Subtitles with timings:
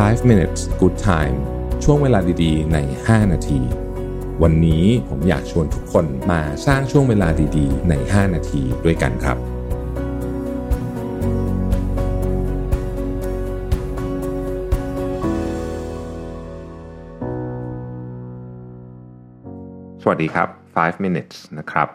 [0.00, 1.36] 5 minutes good time
[1.84, 3.60] ช่วงเวลาดีๆ ใน 5 นาที
[4.42, 9.36] วันนี้ผมอยากชวนทุกคนมาสร้างช่วงเวลาดีๆ ใน 5 นาทีด้วยกันครับ
[20.02, 21.88] สวัสดีครับ 5 minutes นะครับ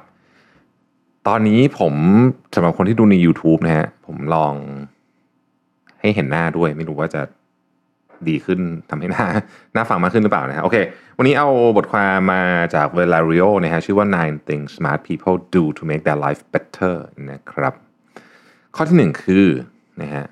[1.28, 1.94] ตอนนี้ผม
[2.56, 4.54] สำหรับคนที่ดูใน YouTube นะฮะ ผมลอง
[6.02, 7.22] ให้เห็นหน้าด้วยไม่รู้ว่าจะ
[8.30, 9.26] ดีขึ้นทำให้หน้า
[9.74, 10.78] หน้าฟังมากขึ้นหรือเปล่านะฮะโอเค
[11.18, 12.44] วันนี้เอาบทความมา
[12.76, 16.96] จาก Valerio นะฮะชื่อว่า nine things smart people do to make their life better
[17.32, 17.74] นะครับ
[18.76, 19.48] ข้อที่หนึ่งคือ
[20.02, 20.26] นะฮะ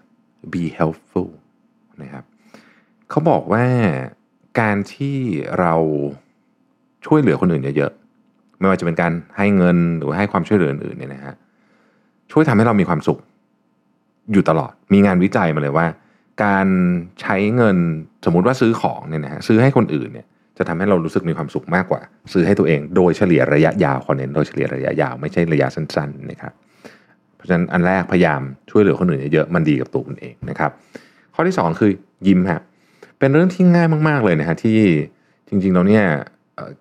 [0.54, 1.32] be helpful
[2.02, 2.24] นะครับ
[3.10, 3.66] เขาบอกว่า
[4.60, 5.18] การที่
[5.60, 5.74] เรา
[7.06, 11.34] ช่วยเหลือคนอื่นเยอะๆ ไม่ว่าจะเป็นการให้เงินหรือให้ความช่วยเหลืออื่นๆเนี่ยนะฮะ
[12.32, 13.20] ช่วยทำให้เรามีความสุข
[14.32, 15.86] อยู่ตลอดมีงานวิจัยมาเลยว่า
[16.44, 16.68] การ
[17.22, 17.78] ใช้เงิน
[18.26, 22.02] สมมุติว่าซื้อของเนี่ยนะฮะซื้อให้คนอื่นเนี่ยจะทำให้เรารู้สึกมีความสุขมากกว่า
[22.34, 26.54] ซื้อให้ตัวเองโดยเฉลี่ยระยะยาวคอนเน้นโดยเฉลี่ยระยะยาวไม่ใช่ระยะสั้นๆนะครับ
[27.36, 30.72] เพราะฉะนั้นอันแรกพยายามช่วยเหลือคนอื่นเยอะๆมันดีกับตัวคุณเองนะครับ
[31.36, 31.92] ข้อที่สองคือ
[32.28, 32.62] ยิ้มฮะ
[33.20, 34.80] เป็นเรื่องที่ง่ายมากๆเลยนะฮะที่
[35.48, 36.04] จริงๆเราเนี่ย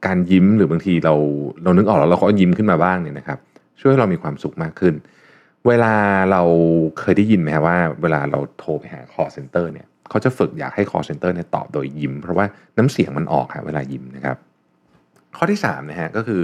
[0.06, 1.14] การยิ้มหรือบางทีเรา
[1.62, 3.38] เรานึกออกแล้วเราก็ยิ้มขึ้นมาบ้างเนี่ยนะครับ
[3.80, 4.94] ช่วยให้เรามีความสุขมากขึ้น
[5.68, 5.94] เวลา
[6.32, 6.42] เรา
[6.98, 12.46] เคยได้ยินไหมว่า เวลาเราโทรไปหา call center เนี่ยเขาจะฝึกอยากให้ call center เนี่ยตอบโดยยิ้ม เพราะว่า
[12.78, 14.36] น้ำเสียงมันออกฮะเวลายิ้มนะครับ
[15.36, 16.42] ข้อที่สามนะฮะก็คือ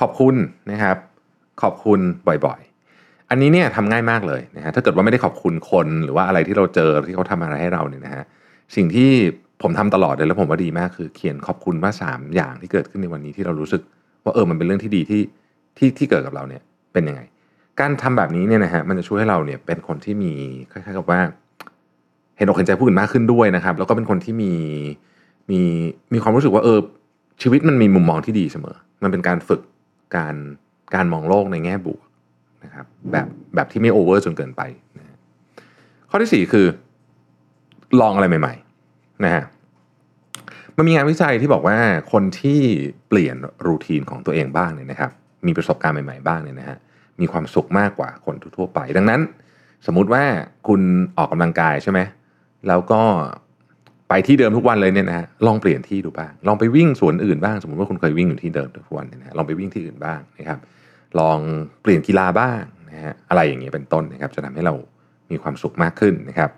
[0.00, 0.34] ขอบคุณ
[0.70, 0.96] นะครับ
[1.62, 2.00] ขอบคุณ
[2.46, 8.24] บ่อยๆ อันนี้เนี่ยทำง่ายมากเลยนะฮะถ้าเกิดว่าไม่ได้ขอบคุณคนหรือว่าอะไรที่เราเจอที่เขาทำอะไรให้เราเนี่ยนะฮะ
[8.76, 9.10] สิ่งที่
[9.62, 13.82] ผมทำตลอดเลยแล้วผมว่าดีมากคือเขียนขอบคุณว่าสามอย่างที่เกิดขึ้นในวันนี้ที่เรารู้สึก
[14.24, 15.22] ว่าเออมันเป็นเรื่องที่ดีที่
[15.78, 17.22] ที่ที่เกิดกับเราเนี่ยเป็นยังไง
[17.80, 20.32] การทำแบบนี้เนี่ยนะฮะมันจะช่วยให้เราเนี่ยเป็นคนที่มี
[20.72, 21.20] คล้ายๆกับว่า
[22.36, 24.52] เห็นอกเห็นใจผู้อื่นมากขึ้นด้วยนะครับ แล้วก็เป็นคนที่มี
[25.50, 25.60] มี
[26.12, 26.78] มีความรู้สึกว่าเออ
[27.42, 29.60] ชีวิตมันมีมุมมองที่ดีเสมอ มันเป็นการฝึก
[30.16, 30.34] การ
[30.94, 32.02] การมองโลกในแง่บวก
[32.64, 34.62] นะครับ แบบแบบที่ไม่โอเวอร์จนเกินไป
[34.98, 35.16] นะ
[36.10, 36.66] ข้อที่สี่คือ
[38.00, 38.54] ลองอะไรใหม่
[38.88, 39.44] ๆ นะฮะ
[40.76, 41.76] มันมีงานวิจัยที่บอกว่า
[42.12, 42.60] คนที่
[43.08, 45.10] เปลี่ยนรูทีนของตัวเองบ้างเนี่ยนะครับ
[45.46, 46.78] มีประสบการณ์ใหม่ ๆ บ้างเนี่ยนะฮะ
[47.22, 49.20] มีความสุขมากกว่าคนทั่วไป ดังนั้น
[49.86, 50.24] สมมุติว่า
[50.68, 50.80] คุณ
[51.18, 52.00] ออกกำลังกายใช่ไหม
[52.68, 53.02] แล้วก็
[54.08, 60.58] ไปที่เดิมทุกวันเลยเนี่ยนะฮะลองเปลี่ยนที่ดูบ้าง ลองไปวิ่งสวนอื่นบ้าง สมมติว่าคุณเคยวิ่งอยู่ที่เดิมทุกวันเนี่ยนะลองไปวิ่งที่อื่นบ้างนะครับ
[61.20, 61.38] ลอง
[61.82, 62.60] เปลี่ยนกีฬาบ้าง
[62.90, 64.74] นะฮะอะไรอย่างเงี้ยเป็นต้นนะครับ จะทำให้เรา
[65.30, 66.50] มีความสุขมากขึ้นนะครับ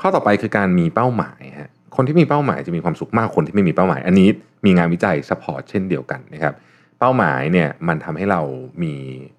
[0.00, 4.28] ข้อต่อไปคือการมีเป้าหมายฮะคนที่มีเป้าหมายจะมีความสุขมากกว่าคนที่ไม่มีเป้าหมาย อันนี้
[4.64, 6.54] มีงานวิจัย support เช่นเดียวกันนะครับ
[6.98, 8.40] เป้าหมายเนี่ยมันทำให้เรา
[8.82, 8.92] มี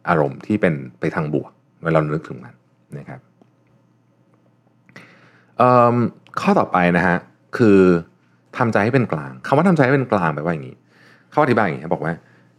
[0.07, 1.51] อารมณ์ที่เป็นไปทางบวก
[1.83, 2.53] เวลาเรานึกถึงมัน
[2.97, 3.19] นะครับ
[6.39, 7.17] ข้อต่อไปนะฮะ
[7.57, 7.79] คือ
[8.57, 10.75] ทำใจให้เป็นกลางคำว่าทำใจให้เป็นกลางแปลว่าอย่างนี้
[11.31, 12.13] เขาอธิบายอย่างนี้บอกว่า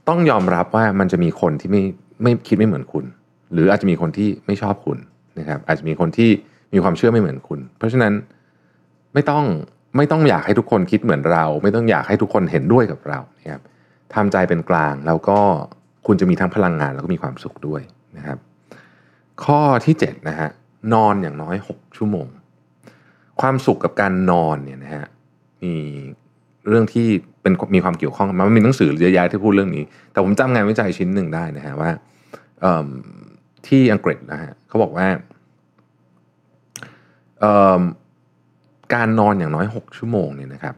[0.09, 1.83] ต้องยอมรับว่ามันจะมีคนที่ไม่
[2.23, 3.05] ไม่คิดไม่เหมือนคุณ
[3.53, 4.99] หรืออาจจะมีคนที่ไม่ชอบคุณ
[5.39, 6.31] นะครับอาจจะมีคนที่
[6.73, 8.13] มีความเชื่อไม่เหมือนคุณ เพราะฉะนั้น
[9.15, 9.45] ไม่ต้อง
[9.97, 13.63] ไม่ต้องอยากให้ทุกคนคิดเหมือนเรา ไม่ต้องอยากให้ทุกคนเห็นด้วยกับเรานะครับ
[14.15, 15.39] ทำใจเป็นกลาง แล้วก็
[16.07, 17.83] คุณจะมีทั้งพลังงานแล้วก็มีความสุขด้วย
[18.17, 18.39] นะครับ
[19.45, 20.49] ข้อที่7นะฮะ
[20.95, 22.27] นอนอย่างน้อย 6 ชั่วโมง
[23.41, 25.07] ความสุขกับการนอนเนี่ยนะฮะ
[25.63, 25.75] มี
[26.69, 27.07] เรื่องที่
[27.43, 31.91] เป็นมีความเกี่ยวข้องมันมีหนังสือเยอะแยะที่พูดเรื่องนี้ แต่ผมจำงานวิจัยชิ้นหนึ่งได้นะฮะว่า
[33.67, 35.07] ที่อังกฤษนะฮะเขาบอกว่า
[38.95, 40.75] การนอนอย่างน้อย 6 ชั่วโมงเนี่ยนะครับ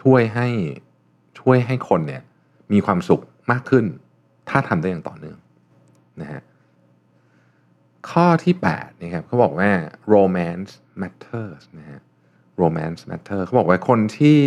[0.00, 0.48] ช่วยให้
[1.40, 2.22] ช่วยให้คนเนี่ย
[2.72, 3.84] มีความสุขมากขึ้น
[4.48, 5.38] ถ้าทำได้อย่างต่อเนื่อง
[6.20, 6.42] นะฮะ
[8.10, 9.70] ข้อที่8นะครับเขาบอกว่า
[10.14, 12.00] romance matters นะฮะ
[12.62, 14.40] romance matter เขาบอกว่าคนที่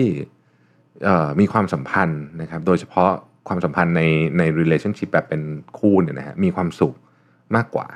[1.40, 3.12] มีความสัมพันธ์นะครับ โดยเฉพาะ
[3.48, 4.02] ความสัมพันธ์ใน
[4.38, 5.42] ใน relationship แบบเป็น
[5.78, 6.96] คู่เนี่ยนะฮะมีความสุข
[7.56, 7.88] มากกว่า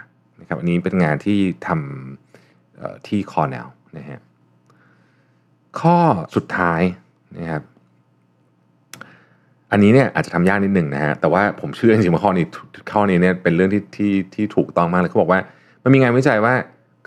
[0.42, 4.20] นะครับอันนี้เป็นงานที่ทำที่ Cornell นะฮะ
[5.82, 5.98] ข้อ
[6.36, 6.82] สุดท้าย
[7.38, 7.64] นะครับ
[9.72, 12.46] อันนี้เนี่ยอาจจะทำยากนิดหนึ่งนะฮะแต่ว่าผมเชื่อจริงๆว่าข้อนี้
[12.94, 15.40] ข้อนี้เนี่ยเป็นเรื่องที่ที่ที่ถูกต้องมากเลยเขาบอกว่า
[15.84, 16.54] มันมีงานวิจัยว่า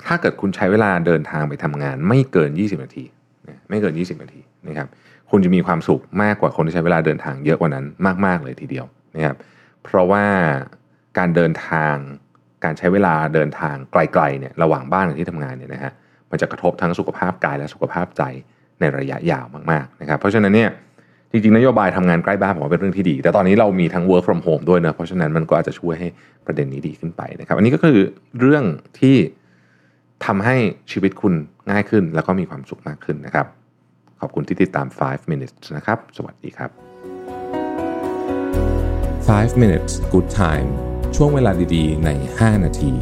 [0.06, 3.04] ถ้าเกิดคุณใช้เวลาเดินทางไปทำงาน ไม่เกิน 20 นาที
[3.48, 4.88] นะไม่เกิน 20 นาทีนะครับ
[5.30, 7.84] คุณจะมีความสุขมากกว่าคนที่ใช้เวลาเดินทางเยอะกว่านั้น
[8.26, 9.36] มาก ๆ เลยทีเดียวนะครับ
[9.84, 10.24] เพราะว่า
[11.18, 11.94] การเดินทาง
[12.64, 15.92] การใช้เวลาเดินทางไกลๆเนี่ยระหว่างบ้านกับที่ทำงานเนี่ยนะฮะ
[16.30, 18.22] มันจะกระทบทั้งสุขภาพกายและสุขภาพใจ
[18.80, 20.70] ในระยะยาวมากๆนะครับเพราะฉะนั้นเนี่ย
[21.36, 26.08] จริงๆ นโยบายทำงานใกล้บ้านผมว่าเป็นเรื่องที่ดี แต่ตอนนี้เรามีทั้ง work from home ด้วยนะเพราะฉะนั้นมันก็อาจจะช่วยให้
[26.46, 27.98] ประเด็นนี้ดีขึ้นไปนะครับ อันนี้ก็คือ
[28.38, 28.64] เรื่อง
[29.00, 29.16] ที่
[30.26, 30.56] ทำให้
[30.90, 31.34] ชีวิตคุณ
[31.70, 33.46] ง่ายขึ้น แล้วก็มีความสุขมากขึ้นนะครับ
[34.20, 36.70] ขอบคุณที่ติดตาม 5 minutes นะครับ สวัสดีครับ
[39.30, 40.68] 5 minutes good time
[41.16, 42.92] ช่วงเวลาดีๆ ใน 5 นาที